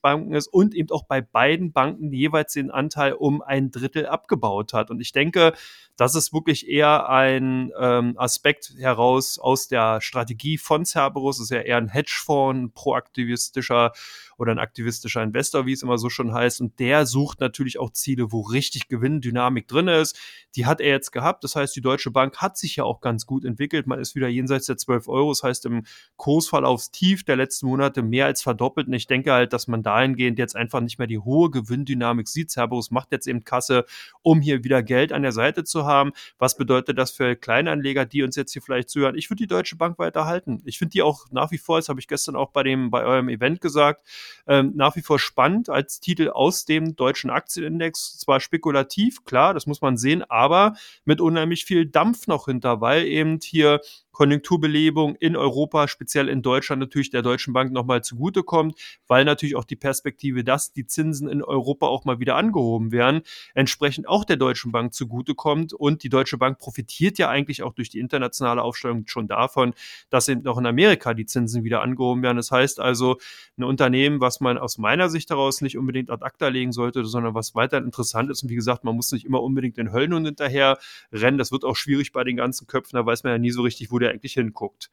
[0.04, 4.74] Banken ist und eben auch bei beiden Banken jeweils den Anteil um ein Drittel abgebaut
[4.74, 4.92] hat.
[4.92, 5.54] Und ich denke,
[5.98, 11.38] das ist wirklich eher ein ähm, Aspekt heraus aus der Strategie von Cerberus.
[11.38, 13.94] Das ist ja eher ein Hedgefonds, ein proaktivistischer
[14.38, 16.60] oder ein aktivistischer Investor, wie es immer so schon heißt.
[16.60, 20.18] Und der sucht natürlich auch Ziele, wo richtig Gewinndynamik drin ist.
[20.56, 21.44] Die hat er jetzt gehabt.
[21.44, 23.88] Das heißt, die Deutsche Bank hat sich ja auch ganz gut entwickelt.
[23.88, 25.32] Man ist wieder jenseits der 12 Euro.
[25.32, 25.86] Das heißt, im
[26.18, 28.88] Kursverlaufstief der letzten Monate mehr als verdoppelt.
[28.88, 32.52] Und ich denke halt, dass man dahingehend jetzt einfach nicht mehr die hohe Gewinndynamik sieht.
[32.52, 33.86] Cerberus macht jetzt eben Kasse,
[34.22, 36.12] um hier wieder Geld an der Seite zu haben.
[36.38, 39.16] Was bedeutet das für Kleinanleger, die uns jetzt hier vielleicht zuhören?
[39.16, 40.62] Ich würde die Deutsche Bank weiterhalten.
[40.66, 43.04] Ich finde die auch nach wie vor, das habe ich gestern auch bei dem, bei
[43.04, 44.06] eurem Event gesagt,
[44.48, 48.18] ähm, nach wie vor spannend als Titel aus dem deutschen Aktienindex.
[48.18, 53.06] Zwar spekulativ, klar, das muss man sehen, aber mit unheimlich viel Dampf noch hinter, weil
[53.06, 53.82] eben hier
[54.16, 59.66] Konjunkturbelebung in Europa, speziell in Deutschland natürlich der Deutschen Bank nochmal zugutekommt, weil natürlich auch
[59.66, 63.24] die Perspektive, dass die Zinsen in Europa auch mal wieder angehoben werden,
[63.56, 65.74] entsprechend auch der Deutschen Bank zugutekommt.
[65.74, 69.74] Und die Deutsche Bank profitiert ja eigentlich auch durch die internationale Aufstellung schon davon,
[70.10, 72.38] dass eben auch in Amerika die Zinsen wieder angehoben werden.
[72.38, 73.18] Das heißt also,
[73.58, 77.34] ein Unternehmen, was man aus meiner Sicht heraus nicht unbedingt ad acta legen sollte, sondern
[77.34, 78.44] was weiterhin interessant ist.
[78.44, 80.78] Und wie gesagt, man muss nicht immer unbedingt den Höllenhund hinterher
[81.12, 81.38] rennen.
[81.38, 82.96] Das wird auch schwierig bei den ganzen Köpfen.
[82.96, 84.90] Da weiß man ja nie so richtig, wo der der eigentlich hinguckt.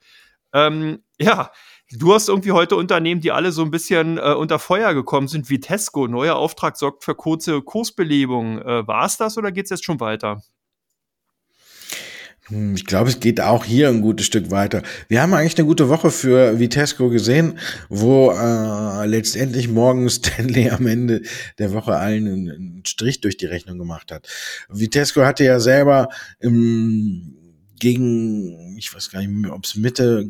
[0.52, 1.50] Ähm, ja,
[1.90, 5.50] du hast irgendwie heute Unternehmen, die alle so ein bisschen äh, unter Feuer gekommen sind,
[5.50, 6.08] wie Tesco.
[6.08, 8.60] Neuer Auftrag sorgt für kurze Kursbelebung.
[8.60, 10.42] Äh, War es das oder geht es jetzt schon weiter?
[12.48, 14.82] Hm, ich glaube, es geht auch hier ein gutes Stück weiter.
[15.08, 20.86] Wir haben eigentlich eine gute Woche für Vitesco gesehen, wo äh, letztendlich morgen Stanley am
[20.86, 21.22] Ende
[21.58, 24.28] der Woche allen einen Strich durch die Rechnung gemacht hat.
[24.68, 26.08] Vitesco hatte ja selber
[26.40, 27.38] im
[27.78, 30.28] gegen, ich weiß gar nicht ob es Mitte,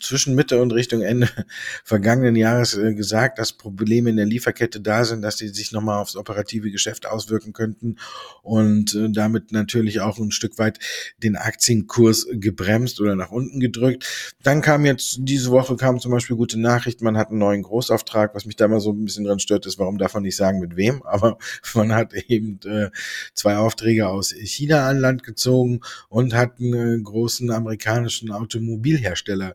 [0.00, 1.28] zwischen Mitte und Richtung Ende
[1.84, 6.00] vergangenen Jahres äh, gesagt, dass Probleme in der Lieferkette da sind, dass die sich nochmal
[6.00, 7.96] aufs operative Geschäft auswirken könnten
[8.42, 10.78] und äh, damit natürlich auch ein Stück weit
[11.18, 14.34] den Aktienkurs gebremst oder nach unten gedrückt.
[14.42, 18.34] Dann kam jetzt, diese Woche kam zum Beispiel gute Nachricht, man hat einen neuen Großauftrag,
[18.34, 20.76] was mich da mal so ein bisschen dran stört, ist, warum man nicht sagen mit
[20.76, 21.38] wem, aber
[21.74, 22.90] man hat eben äh,
[23.34, 29.54] zwei Aufträge aus China an Land gezogen und hat einen äh, großen amerikanischen Automobilhersteller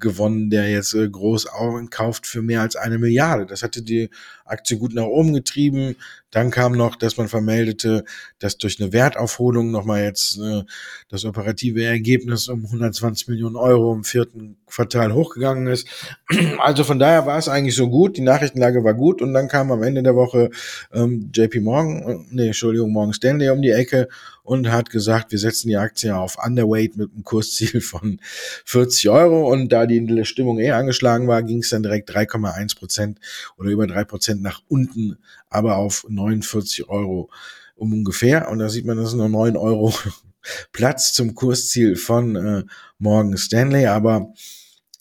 [0.00, 1.48] gewonnen, der jetzt äh, groß
[1.90, 3.46] kauft für mehr als eine Milliarde.
[3.46, 4.10] Das hatte die
[4.44, 5.94] Aktie gut nach oben getrieben.
[6.30, 8.04] Dann kam noch, dass man vermeldete,
[8.38, 10.62] dass durch eine Wertaufholung nochmal jetzt äh,
[11.08, 15.86] das operative Ergebnis um 120 Millionen Euro im vierten Quartal hochgegangen ist.
[16.58, 19.72] Also von daher war es eigentlich so gut, die Nachrichtenlage war gut und dann kam
[19.72, 20.50] am Ende der Woche
[20.92, 24.08] ähm, JP Morgan, äh, nee, Entschuldigung, Morgan Stanley um die Ecke
[24.50, 28.18] und hat gesagt, wir setzen die Aktie auf Underweight mit einem Kursziel von
[28.64, 33.20] 40 Euro und da die Stimmung eher angeschlagen war, ging es dann direkt 3,1 Prozent
[33.58, 35.18] oder über drei Prozent nach unten,
[35.50, 37.30] aber auf 49 Euro
[37.76, 38.50] ungefähr.
[38.50, 39.94] Und da sieht man, das ist nur 9 Euro
[40.72, 42.64] Platz zum Kursziel von äh,
[42.98, 43.86] Morgan Stanley.
[43.86, 44.32] Aber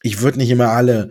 [0.03, 1.09] ich würde nicht immer alle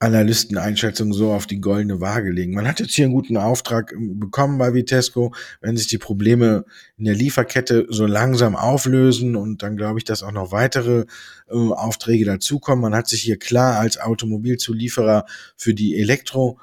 [0.00, 2.54] Analysteneinschätzungen so auf die goldene Waage legen.
[2.54, 6.64] Man hat jetzt hier einen guten Auftrag ähm, bekommen bei Vitesco, wenn sich die Probleme
[6.96, 11.06] in der Lieferkette so langsam auflösen und dann glaube ich, dass auch noch weitere
[11.50, 12.82] äh, Aufträge dazukommen.
[12.82, 16.58] Man hat sich hier klar als Automobilzulieferer für die Elektro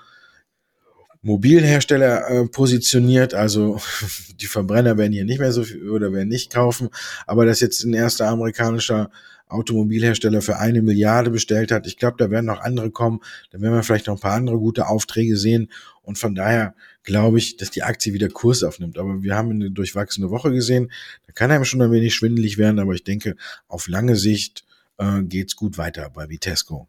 [1.25, 3.81] Mobilhersteller äh, positioniert, also
[4.39, 6.89] die Verbrenner werden hier nicht mehr so viel oder werden nicht kaufen,
[7.25, 9.09] aber dass jetzt ein erster amerikanischer
[9.47, 11.87] Automobilhersteller für eine Milliarde bestellt hat.
[11.87, 13.21] Ich glaube, da werden noch andere kommen.
[13.51, 15.71] Da werden wir vielleicht noch ein paar andere gute Aufträge sehen.
[16.01, 18.97] Und von daher glaube ich, dass die Aktie wieder Kurs aufnimmt.
[18.97, 20.91] Aber wir haben eine durchwachsene Woche gesehen.
[21.27, 22.79] Da kann einem schon ein wenig schwindelig werden.
[22.79, 23.35] Aber ich denke,
[23.67, 24.65] auf lange Sicht
[24.97, 26.87] äh, geht's gut weiter bei Vitesco.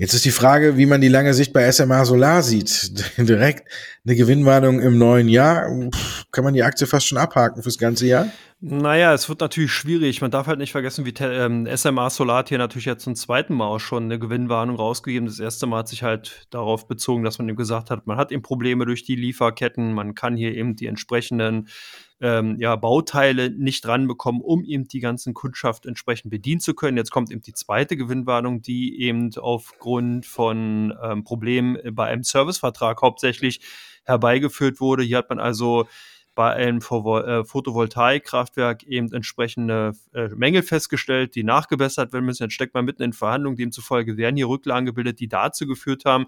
[0.00, 2.90] Jetzt ist die Frage, wie man die lange Sicht bei SMA Solar sieht.
[3.18, 3.70] Direkt
[4.06, 5.66] eine Gewinnwarnung im neuen Jahr.
[6.32, 8.28] Kann man die Aktie fast schon abhaken fürs ganze Jahr?
[8.60, 10.22] Naja, es wird natürlich schwierig.
[10.22, 13.66] Man darf halt nicht vergessen, wie ähm, SMA Solar hier natürlich jetzt zum zweiten Mal
[13.66, 15.26] auch schon eine Gewinnwarnung rausgegeben.
[15.26, 18.32] Das erste Mal hat sich halt darauf bezogen, dass man ihm gesagt hat, man hat
[18.32, 21.68] eben Probleme durch die Lieferketten, man kann hier eben die entsprechenden
[22.20, 26.96] ähm, ja, Bauteile nicht ranbekommen, um eben die ganzen Kundschaft entsprechend bedienen zu können.
[26.96, 33.00] Jetzt kommt eben die zweite Gewinnwarnung, die eben aufgrund von ähm, Problemen bei einem Servicevertrag
[33.02, 33.60] hauptsächlich
[34.04, 35.02] herbeigeführt wurde.
[35.02, 35.86] Hier hat man also
[36.34, 42.44] bei einem äh, Photovoltaikkraftwerk eben entsprechende äh, Mängel festgestellt, die nachgebessert werden müssen.
[42.44, 46.26] Jetzt steckt man mitten in Verhandlungen, demzufolge werden hier Rücklagen gebildet, die dazu geführt haben,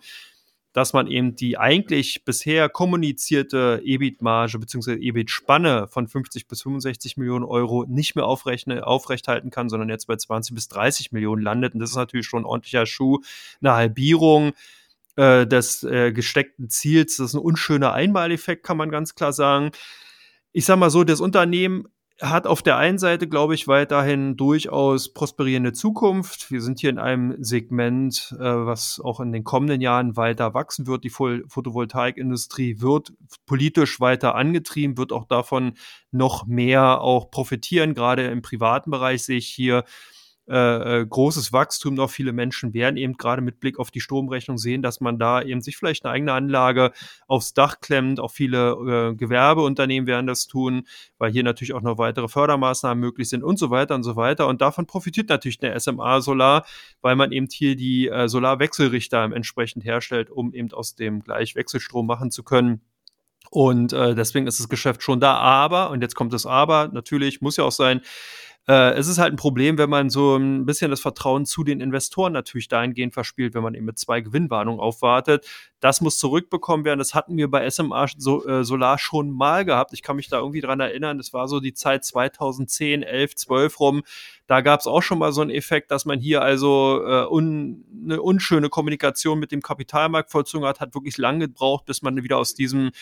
[0.72, 4.94] dass man eben die eigentlich bisher kommunizierte EBIT-Marge bzw.
[4.94, 10.16] EBIT-Spanne von 50 bis 65 Millionen Euro nicht mehr aufrechne, aufrechthalten kann, sondern jetzt bei
[10.16, 11.74] 20 bis 30 Millionen landet.
[11.74, 13.20] Und das ist natürlich schon ein ordentlicher Schuh,
[13.60, 14.52] eine Halbierung
[15.16, 17.16] äh, des äh, gesteckten Ziels.
[17.16, 19.72] Das ist ein unschöner Einmaleffekt, kann man ganz klar sagen.
[20.52, 21.88] Ich sag mal so, das Unternehmen
[22.20, 26.50] hat auf der einen Seite, glaube ich, weiterhin durchaus prosperierende Zukunft.
[26.50, 30.86] Wir sind hier in einem Segment, äh, was auch in den kommenden Jahren weiter wachsen
[30.86, 31.04] wird.
[31.04, 33.12] Die Photovoltaikindustrie wird
[33.46, 35.74] politisch weiter angetrieben, wird auch davon
[36.10, 37.94] noch mehr auch profitieren.
[37.94, 39.84] Gerade im privaten Bereich sehe ich hier
[40.52, 42.10] äh, äh, großes Wachstum noch.
[42.10, 45.62] Viele Menschen werden eben gerade mit Blick auf die Stromrechnung sehen, dass man da eben
[45.62, 46.92] sich vielleicht eine eigene Anlage
[47.26, 48.20] aufs Dach klemmt.
[48.20, 50.86] Auch viele äh, Gewerbeunternehmen werden das tun,
[51.16, 54.46] weil hier natürlich auch noch weitere Fördermaßnahmen möglich sind und so weiter und so weiter.
[54.46, 56.66] Und davon profitiert natürlich der SMA Solar,
[57.00, 62.30] weil man eben hier die äh, Solarwechselrichter entsprechend herstellt, um eben aus dem Gleichwechselstrom machen
[62.30, 62.82] zu können.
[63.50, 65.34] Und äh, deswegen ist das Geschäft schon da.
[65.34, 68.02] Aber, und jetzt kommt das Aber, natürlich muss ja auch sein,
[68.68, 71.80] äh, es ist halt ein Problem, wenn man so ein bisschen das Vertrauen zu den
[71.80, 75.44] Investoren natürlich dahingehend verspielt, wenn man eben mit zwei Gewinnwarnungen aufwartet.
[75.80, 77.00] Das muss zurückbekommen werden.
[77.00, 79.92] Das hatten wir bei SMA so, äh, Solar schon mal gehabt.
[79.92, 81.18] Ich kann mich da irgendwie dran erinnern.
[81.18, 84.02] Das war so die Zeit 2010, 11, 12 rum.
[84.46, 87.84] Da gab es auch schon mal so einen Effekt, dass man hier also äh, un,
[88.04, 92.38] eine unschöne Kommunikation mit dem Kapitalmarkt vollzogen hat, hat wirklich lange gebraucht, bis man wieder
[92.38, 92.92] aus diesem,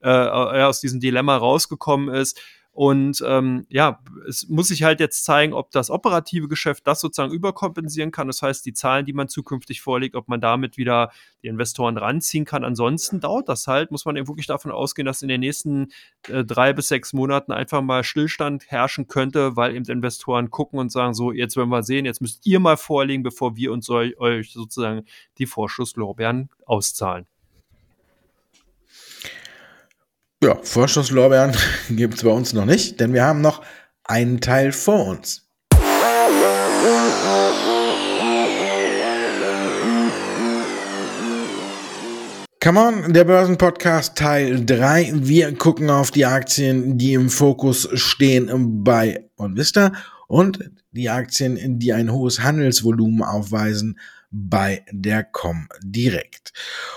[0.00, 2.40] äh, äh aus diesem Dilemma rausgekommen ist.
[2.78, 7.32] Und ähm, ja, es muss sich halt jetzt zeigen, ob das operative Geschäft das sozusagen
[7.32, 8.28] überkompensieren kann.
[8.28, 11.10] Das heißt, die Zahlen, die man zukünftig vorlegt, ob man damit wieder
[11.42, 12.62] die Investoren ranziehen kann.
[12.62, 15.88] Ansonsten dauert das halt, muss man eben wirklich davon ausgehen, dass in den nächsten
[16.28, 20.92] äh, drei bis sechs Monaten einfach mal Stillstand herrschen könnte, weil eben Investoren gucken und
[20.92, 24.52] sagen, so, jetzt wollen wir sehen, jetzt müsst ihr mal vorlegen, bevor wir uns euch
[24.52, 25.02] sozusagen
[25.38, 27.26] die Vorschusslorbeeren auszahlen.
[30.40, 31.52] Ja, Vorschusslorbeeren
[31.90, 33.60] gibt es bei uns noch nicht, denn wir haben noch
[34.04, 35.48] einen Teil vor uns.
[42.62, 45.12] Come on, der Börsenpodcast Teil 3.
[45.14, 49.92] Wir gucken auf die Aktien, die im Fokus stehen bei OnVista
[50.28, 53.98] und die Aktien, die ein hohes Handelsvolumen aufweisen
[54.30, 56.52] bei der Comdirect.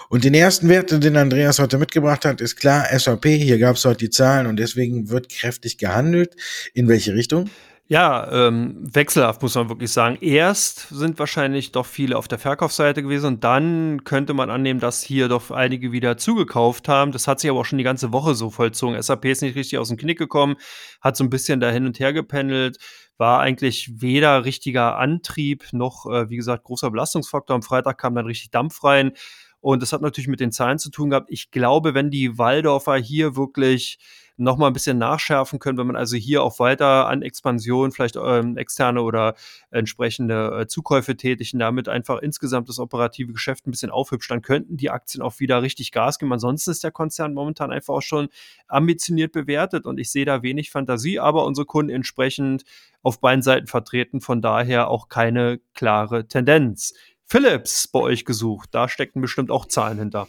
[0.09, 3.25] Und den ersten Wert, den Andreas heute mitgebracht hat, ist klar SAP.
[3.25, 6.35] Hier gab es heute die Zahlen und deswegen wird kräftig gehandelt.
[6.73, 7.49] In welche Richtung?
[7.91, 10.17] Ja, ähm, wechselhaft muss man wirklich sagen.
[10.21, 15.03] Erst sind wahrscheinlich doch viele auf der Verkaufsseite gewesen und dann könnte man annehmen, dass
[15.03, 17.11] hier doch einige wieder zugekauft haben.
[17.11, 19.01] Das hat sich aber auch schon die ganze Woche so vollzogen.
[19.01, 20.55] SAP ist nicht richtig aus dem Knick gekommen,
[21.01, 22.77] hat so ein bisschen da hin und her gependelt,
[23.17, 27.55] war eigentlich weder richtiger Antrieb noch, äh, wie gesagt, großer Belastungsfaktor.
[27.55, 29.13] Am Freitag kam dann richtig Dampf rein.
[29.59, 31.29] Und das hat natürlich mit den Zahlen zu tun gehabt.
[31.29, 33.99] Ich glaube, wenn die Waldorfer hier wirklich
[34.37, 38.15] noch mal ein bisschen nachschärfen können, wenn man also hier auch weiter an Expansion, vielleicht
[38.15, 39.35] ähm, externe oder
[39.69, 44.77] entsprechende äh, Zukäufe tätigen, damit einfach insgesamt das operative Geschäft ein bisschen aufhübscht, dann könnten
[44.77, 46.33] die Aktien auch wieder richtig Gas geben.
[46.33, 48.29] Ansonsten ist der Konzern momentan einfach auch schon
[48.67, 52.63] ambitioniert bewertet und ich sehe da wenig Fantasie, aber unsere Kunden entsprechend
[53.03, 56.93] auf beiden Seiten vertreten, von daher auch keine klare Tendenz.
[57.31, 58.69] Philips bei euch gesucht.
[58.73, 60.27] Da stecken bestimmt auch Zahlen hinter.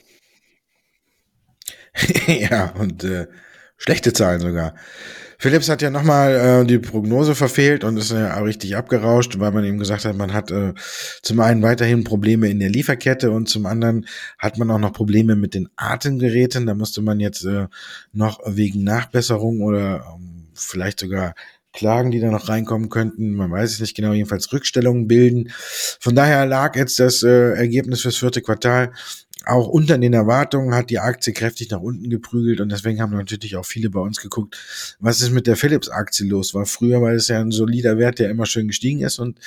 [2.27, 3.27] ja, und äh,
[3.83, 4.75] schlechte Zahlen sogar.
[5.39, 9.65] Philips hat ja nochmal äh, die Prognose verfehlt und ist ja richtig abgerauscht, weil man
[9.65, 10.73] eben gesagt hat, man hat äh,
[11.21, 14.07] zum einen weiterhin Probleme in der Lieferkette und zum anderen
[14.39, 16.67] hat man auch noch Probleme mit den Atemgeräten.
[16.67, 17.67] Da musste man jetzt äh,
[18.13, 21.35] noch wegen Nachbesserung oder ähm, vielleicht sogar
[21.73, 23.33] Klagen, die da noch reinkommen könnten.
[23.33, 25.51] Man weiß es nicht genau, jedenfalls Rückstellungen bilden.
[25.99, 28.93] Von daher lag jetzt das äh, Ergebnis fürs vierte Quartal
[29.47, 33.57] auch unter den Erwartungen hat die Aktie kräftig nach unten geprügelt und deswegen haben natürlich
[33.57, 34.59] auch viele bei uns geguckt,
[35.01, 36.55] was ist mit der Philips-Aktie los?
[36.55, 39.39] War früher, weil es ja ein solider Wert, der immer schön gestiegen ist und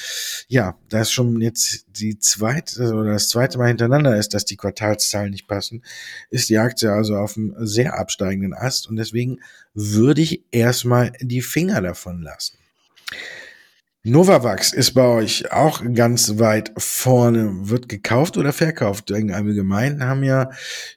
[0.48, 4.58] ja, da ist schon jetzt die zweite oder das zweite Mal hintereinander ist, dass die
[4.58, 5.84] Quartalszahlen nicht passen,
[6.30, 9.40] ist die Aktie also auf einem sehr absteigenden Ast und deswegen
[9.74, 12.58] würde ich erstmal die Finger davon lassen.
[14.08, 17.70] Novavax ist bei euch auch ganz weit vorne.
[17.70, 19.10] Wird gekauft oder verkauft?
[19.10, 20.52] Im Allgemeinen haben ja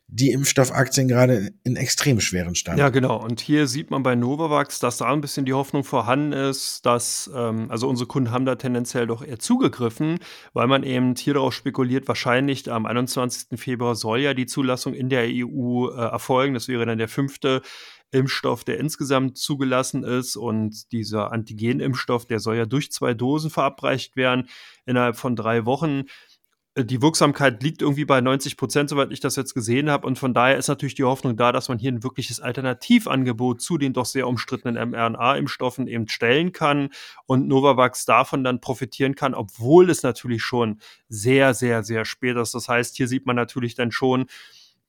[0.09, 2.79] die Impfstoffaktien gerade in extrem schweren Stand.
[2.79, 3.17] Ja, genau.
[3.17, 7.31] Und hier sieht man bei Novavax, dass da ein bisschen die Hoffnung vorhanden ist, dass,
[7.35, 10.19] ähm, also unsere Kunden haben da tendenziell doch eher zugegriffen,
[10.53, 13.59] weil man eben hier darauf spekuliert, wahrscheinlich am 21.
[13.59, 16.53] Februar soll ja die Zulassung in der EU äh, erfolgen.
[16.53, 17.63] Das wäre dann der fünfte
[18.11, 20.37] Impfstoff, der insgesamt zugelassen ist.
[20.37, 24.49] Und dieser Antigen-Impfstoff, der soll ja durch zwei Dosen verabreicht werden
[24.87, 26.05] innerhalb von drei Wochen.
[26.79, 30.07] Äh, die Wirksamkeit liegt irgendwie bei 90 Prozent, soweit ich das jetzt gesehen habe.
[30.07, 33.79] Und von daher ist natürlich die Hoffnung da, dass man hier ein wirkliches Alternativangebot zu
[33.79, 36.91] den doch sehr umstrittenen mRNA-Impfstoffen eben stellen kann
[37.27, 42.55] und Novavax davon dann profitieren kann, obwohl es natürlich schon sehr, sehr, sehr spät ist.
[42.55, 44.27] Das heißt, hier sieht man natürlich dann schon,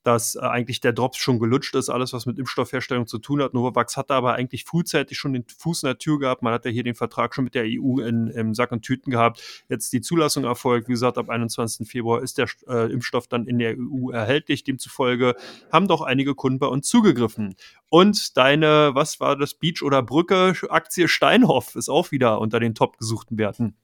[0.02, 3.54] dass äh, eigentlich der Drops schon gelutscht ist, alles was mit Impfstoffherstellung zu tun hat.
[3.54, 6.42] Novavax hatte aber eigentlich frühzeitig schon den Fuß in der Tür gehabt.
[6.42, 9.10] Man hat ja hier den Vertrag schon mit der EU in, im Sack und Tüten
[9.10, 9.42] gehabt.
[9.68, 10.88] Jetzt die Zulassung erfolgt.
[10.88, 11.88] Wie gesagt, ab 21.
[11.88, 14.64] Februar ist der äh, Impfstoff dann in der EU erhältlich.
[14.64, 15.34] Demzufolge
[15.70, 17.54] haben doch einige Kunden bei uns zugegriffen.
[17.88, 22.74] Und deine, was war das, Beach oder Brücke Aktie Steinhoff ist auch wieder unter den
[22.74, 23.74] top gesuchten Werten.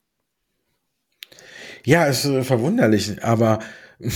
[1.85, 3.61] Ja, ist äh, verwunderlich, aber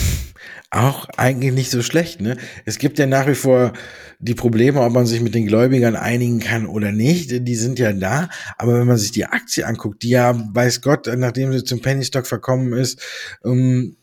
[0.71, 2.21] auch eigentlich nicht so schlecht.
[2.21, 2.37] Ne?
[2.65, 3.73] Es gibt ja nach wie vor
[4.19, 7.47] die Probleme, ob man sich mit den Gläubigern einigen kann oder nicht.
[7.47, 8.29] Die sind ja da.
[8.59, 12.05] Aber wenn man sich die Aktie anguckt, die ja, weiß Gott, nachdem sie zum Penny
[12.05, 13.01] Stock verkommen ist,
[13.45, 13.97] ähm,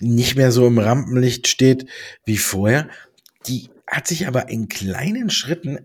[0.00, 1.86] nicht mehr so im Rampenlicht steht
[2.24, 2.88] wie vorher,
[3.46, 5.78] die hat sich aber in kleinen Schritten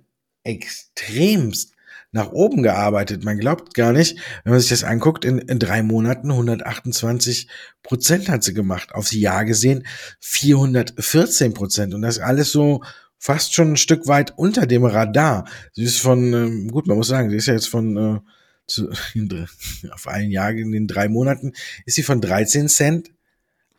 [0.43, 1.74] extremst
[2.15, 3.25] nach oben gearbeitet.
[3.25, 7.49] Man glaubt gar nicht, wenn man sich das anguckt, in, in drei Monaten 128
[7.84, 8.95] Prozent hat sie gemacht.
[8.95, 9.86] Aufs Jahr gesehen
[10.21, 11.93] 414 Prozent.
[11.93, 12.82] Und das alles so
[13.19, 15.45] fast schon ein Stück weit unter dem Radar.
[15.73, 18.19] Sie ist von, ähm, gut, man muss sagen, sie ist ja jetzt von äh,
[18.65, 18.89] zu,
[19.91, 21.51] auf ein Jahr in den drei Monaten
[21.86, 23.12] ist sie von 13 Cent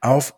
[0.01, 0.35] auf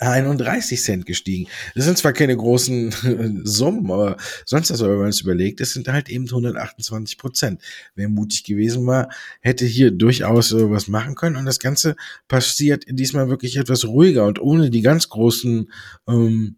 [0.00, 1.48] 31 Cent gestiegen.
[1.74, 5.88] Das sind zwar keine großen Summen, aber sonst, also, wenn man es überlegt, das sind
[5.88, 7.62] halt eben 128 Prozent.
[7.94, 9.10] Wer mutig gewesen war,
[9.40, 11.96] hätte hier durchaus was machen können und das Ganze
[12.28, 15.70] passiert diesmal wirklich etwas ruhiger und ohne die ganz großen
[16.08, 16.56] ähm,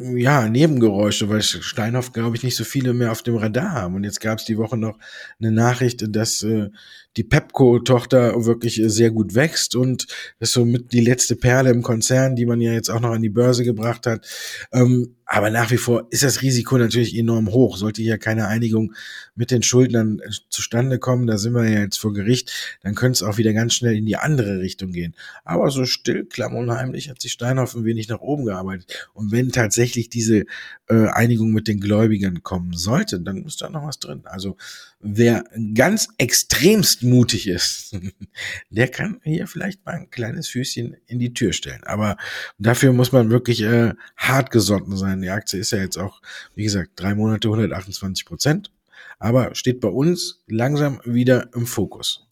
[0.00, 3.94] ja, Nebengeräusche, weil Steinhoff, glaube ich, nicht so viele mehr auf dem Radar haben.
[3.94, 4.98] Und jetzt gab es die Woche noch
[5.38, 6.70] eine Nachricht, dass äh,
[7.16, 10.06] die Pepco-Tochter wirklich äh, sehr gut wächst und
[10.38, 13.28] ist somit die letzte Perle im Konzern, die man ja jetzt auch noch an die
[13.28, 14.26] Börse gebracht hat.
[14.72, 17.76] Ähm, aber nach wie vor ist das Risiko natürlich enorm hoch.
[17.76, 18.94] Sollte hier keine Einigung
[19.36, 22.50] mit den Schuldnern äh, zustande kommen, da sind wir ja jetzt vor Gericht,
[22.82, 25.14] dann könnte es auch wieder ganz schnell in die andere Richtung gehen.
[25.44, 29.08] Aber so still, klamm und heimlich hat sich Steinhoff ein wenig nach oben gearbeitet.
[29.14, 30.46] Und wenn tatsächlich diese
[30.88, 34.22] äh, Einigung mit den Gläubigern kommen sollte, dann ist da noch was drin.
[34.24, 34.56] Also
[35.00, 37.96] wer ganz extremst mutig ist,
[38.70, 41.82] der kann hier vielleicht mal ein kleines Füßchen in die Tür stellen.
[41.84, 42.16] Aber
[42.58, 45.22] dafür muss man wirklich äh, hart gesotten sein.
[45.22, 46.20] Die Aktie ist ja jetzt auch,
[46.54, 48.70] wie gesagt, drei Monate 128 Prozent,
[49.18, 52.29] aber steht bei uns langsam wieder im Fokus.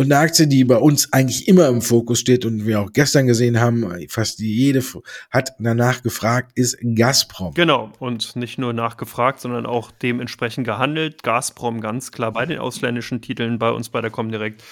[0.00, 3.26] Und eine Aktie, die bei uns eigentlich immer im Fokus steht und wir auch gestern
[3.26, 4.82] gesehen haben, fast jede
[5.30, 7.52] hat danach gefragt, ist Gazprom.
[7.52, 7.92] Genau.
[7.98, 11.22] Und nicht nur nachgefragt, sondern auch dementsprechend gehandelt.
[11.22, 14.62] Gazprom ganz klar bei den ausländischen Titeln bei uns bei der Comdirect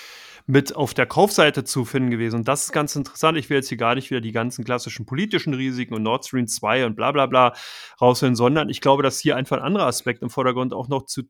[0.47, 2.37] mit auf der Kaufseite zu finden gewesen.
[2.37, 3.37] Und das ist ganz interessant.
[3.37, 6.47] Ich will jetzt hier gar nicht wieder die ganzen klassischen politischen Risiken und Nord Stream
[6.47, 7.53] 2 und bla bla bla
[8.01, 11.21] raushören, sondern ich glaube, dass hier einfach ein anderer Aspekt im Vordergrund auch noch zu,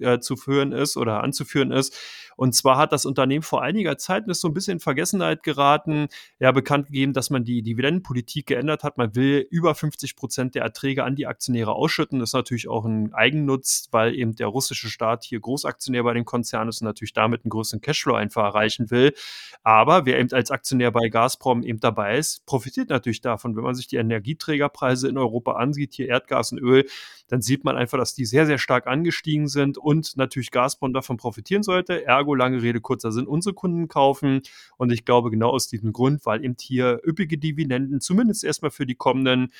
[0.00, 1.96] äh, zu führen ist oder anzuführen ist
[2.38, 6.06] und zwar hat das Unternehmen vor einiger Zeit ist so ein bisschen in Vergessenheit geraten,
[6.38, 8.96] ja, bekannt gegeben, dass man die Dividendenpolitik geändert hat.
[8.96, 12.20] Man will über 50 Prozent der Erträge an die Aktionäre ausschütten.
[12.20, 16.24] Das ist natürlich auch ein Eigennutz, weil eben der russische Staat hier Großaktionär bei dem
[16.24, 19.14] Konzern ist und natürlich damit einen größeren Cashflow einfach erreichen will.
[19.64, 23.56] Aber wer eben als Aktionär bei Gazprom eben dabei ist, profitiert natürlich davon.
[23.56, 26.86] Wenn man sich die Energieträgerpreise in Europa ansieht, hier Erdgas und Öl,
[27.28, 31.18] dann sieht man einfach, dass die sehr, sehr stark angestiegen sind und natürlich Gazprom davon
[31.18, 32.04] profitieren sollte.
[32.06, 34.42] Ergo, lange Rede, kurzer Sinn, unsere Kunden kaufen.
[34.76, 38.86] Und ich glaube, genau aus diesem Grund, weil eben hier üppige Dividenden zumindest erstmal für
[38.86, 39.52] die kommenden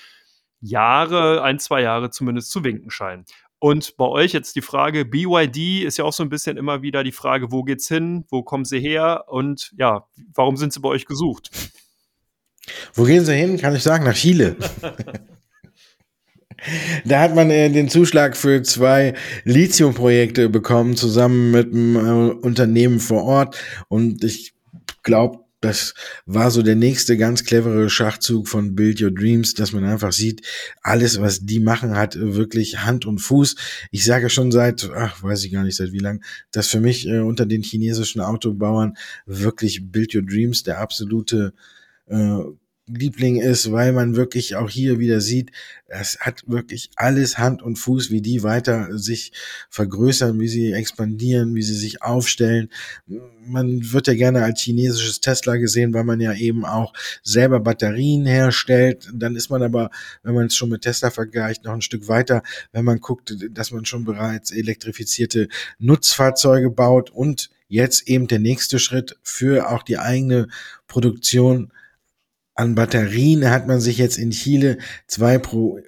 [0.61, 3.24] Jahre, ein, zwei Jahre zumindest zu winken scheinen.
[3.61, 7.02] Und bei euch jetzt die Frage, BYD ist ja auch so ein bisschen immer wieder
[7.02, 10.88] die Frage, wo geht's hin, wo kommen sie her und ja, warum sind sie bei
[10.88, 11.50] euch gesucht?
[12.94, 13.56] Wo gehen Sie hin?
[13.58, 14.56] Kann ich sagen, nach Chile.
[17.04, 23.00] Da hat man äh, den Zuschlag für zwei Lithium-Projekte bekommen, zusammen mit einem äh, Unternehmen
[23.00, 23.56] vor Ort.
[23.88, 24.54] Und ich
[25.02, 25.94] glaube, das
[26.25, 30.46] war so der nächste ganz clevere Schachzug von Build Your Dreams, dass man einfach sieht,
[30.83, 33.56] alles, was die machen, hat wirklich Hand und Fuß.
[33.90, 37.09] Ich sage schon seit, ach, weiß ich gar nicht seit wie lang, dass für mich
[37.09, 38.96] äh, unter den chinesischen Autobauern
[39.27, 41.54] wirklich Build Your Dreams der absolute
[42.06, 42.38] äh,
[42.89, 45.51] Liebling ist, weil man wirklich auch hier wieder sieht,
[45.87, 49.33] es hat wirklich alles Hand und Fuß, wie die weiter sich
[49.71, 52.69] vergrößern, wie sie expandieren, wie sie sich aufstellen.
[53.47, 58.27] Man wird ja gerne als chinesisches Tesla gesehen, weil man ja eben auch selber Batterien
[58.27, 59.09] herstellt.
[59.15, 59.91] Dann ist man aber,
[60.23, 63.71] wenn man es schon mit Tesla vergleicht, noch ein Stück weiter, wenn man guckt, dass
[63.71, 69.99] man schon bereits elektrifizierte Nutzfahrzeuge baut und jetzt eben der nächste Schritt für auch die
[69.99, 70.49] eigene
[70.87, 71.73] Produktion
[72.59, 73.50] an Batterien.
[73.50, 75.81] Hat man sich jetzt in Chile zwei Pro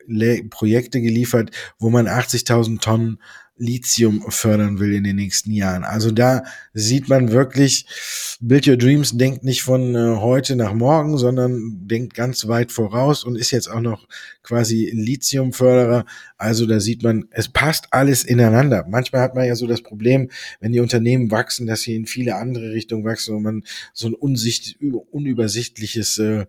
[0.51, 3.19] Projekte geliefert, wo man 80.000 Tonnen
[3.61, 5.85] Lithium fördern will in den nächsten Jahren.
[5.85, 7.85] Also da sieht man wirklich,
[8.41, 13.23] Build Your Dreams denkt nicht von äh, heute nach morgen, sondern denkt ganz weit voraus
[13.23, 14.09] und ist jetzt auch noch
[14.43, 16.07] quasi Lithiumförderer.
[16.39, 18.87] Also da sieht man, es passt alles ineinander.
[18.89, 20.31] Manchmal hat man ja so das Problem,
[20.61, 24.15] wenn die Unternehmen wachsen, dass sie in viele andere Richtungen wachsen und man so ein
[24.15, 26.47] unübersichtliches äh,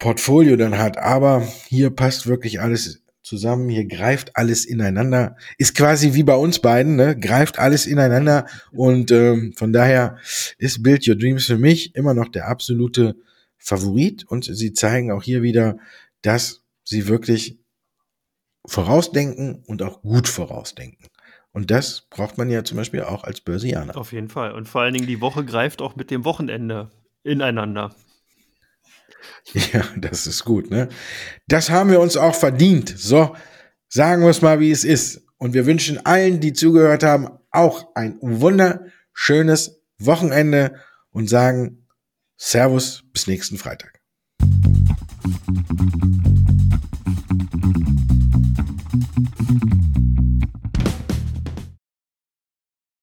[0.00, 0.98] Portfolio dann hat.
[0.98, 3.01] Aber hier passt wirklich alles
[3.32, 7.18] zusammen, hier greift alles ineinander, ist quasi wie bei uns beiden, ne?
[7.18, 10.18] greift alles ineinander und ähm, von daher
[10.58, 13.16] ist Build Your Dreams für mich immer noch der absolute
[13.56, 15.78] Favorit und sie zeigen auch hier wieder,
[16.20, 17.58] dass sie wirklich
[18.66, 21.06] vorausdenken und auch gut vorausdenken.
[21.52, 23.96] Und das braucht man ja zum Beispiel auch als Börsianer.
[23.96, 24.52] Auf jeden Fall.
[24.52, 26.90] Und vor allen Dingen die Woche greift auch mit dem Wochenende
[27.24, 27.94] ineinander.
[29.72, 30.88] Ja, das ist gut, ne?
[31.48, 32.94] Das haben wir uns auch verdient.
[32.96, 33.34] So,
[33.88, 35.22] sagen wir es mal, wie es ist.
[35.38, 40.76] Und wir wünschen allen, die zugehört haben, auch ein wunderschönes Wochenende
[41.10, 41.86] und sagen
[42.36, 44.00] Servus bis nächsten Freitag.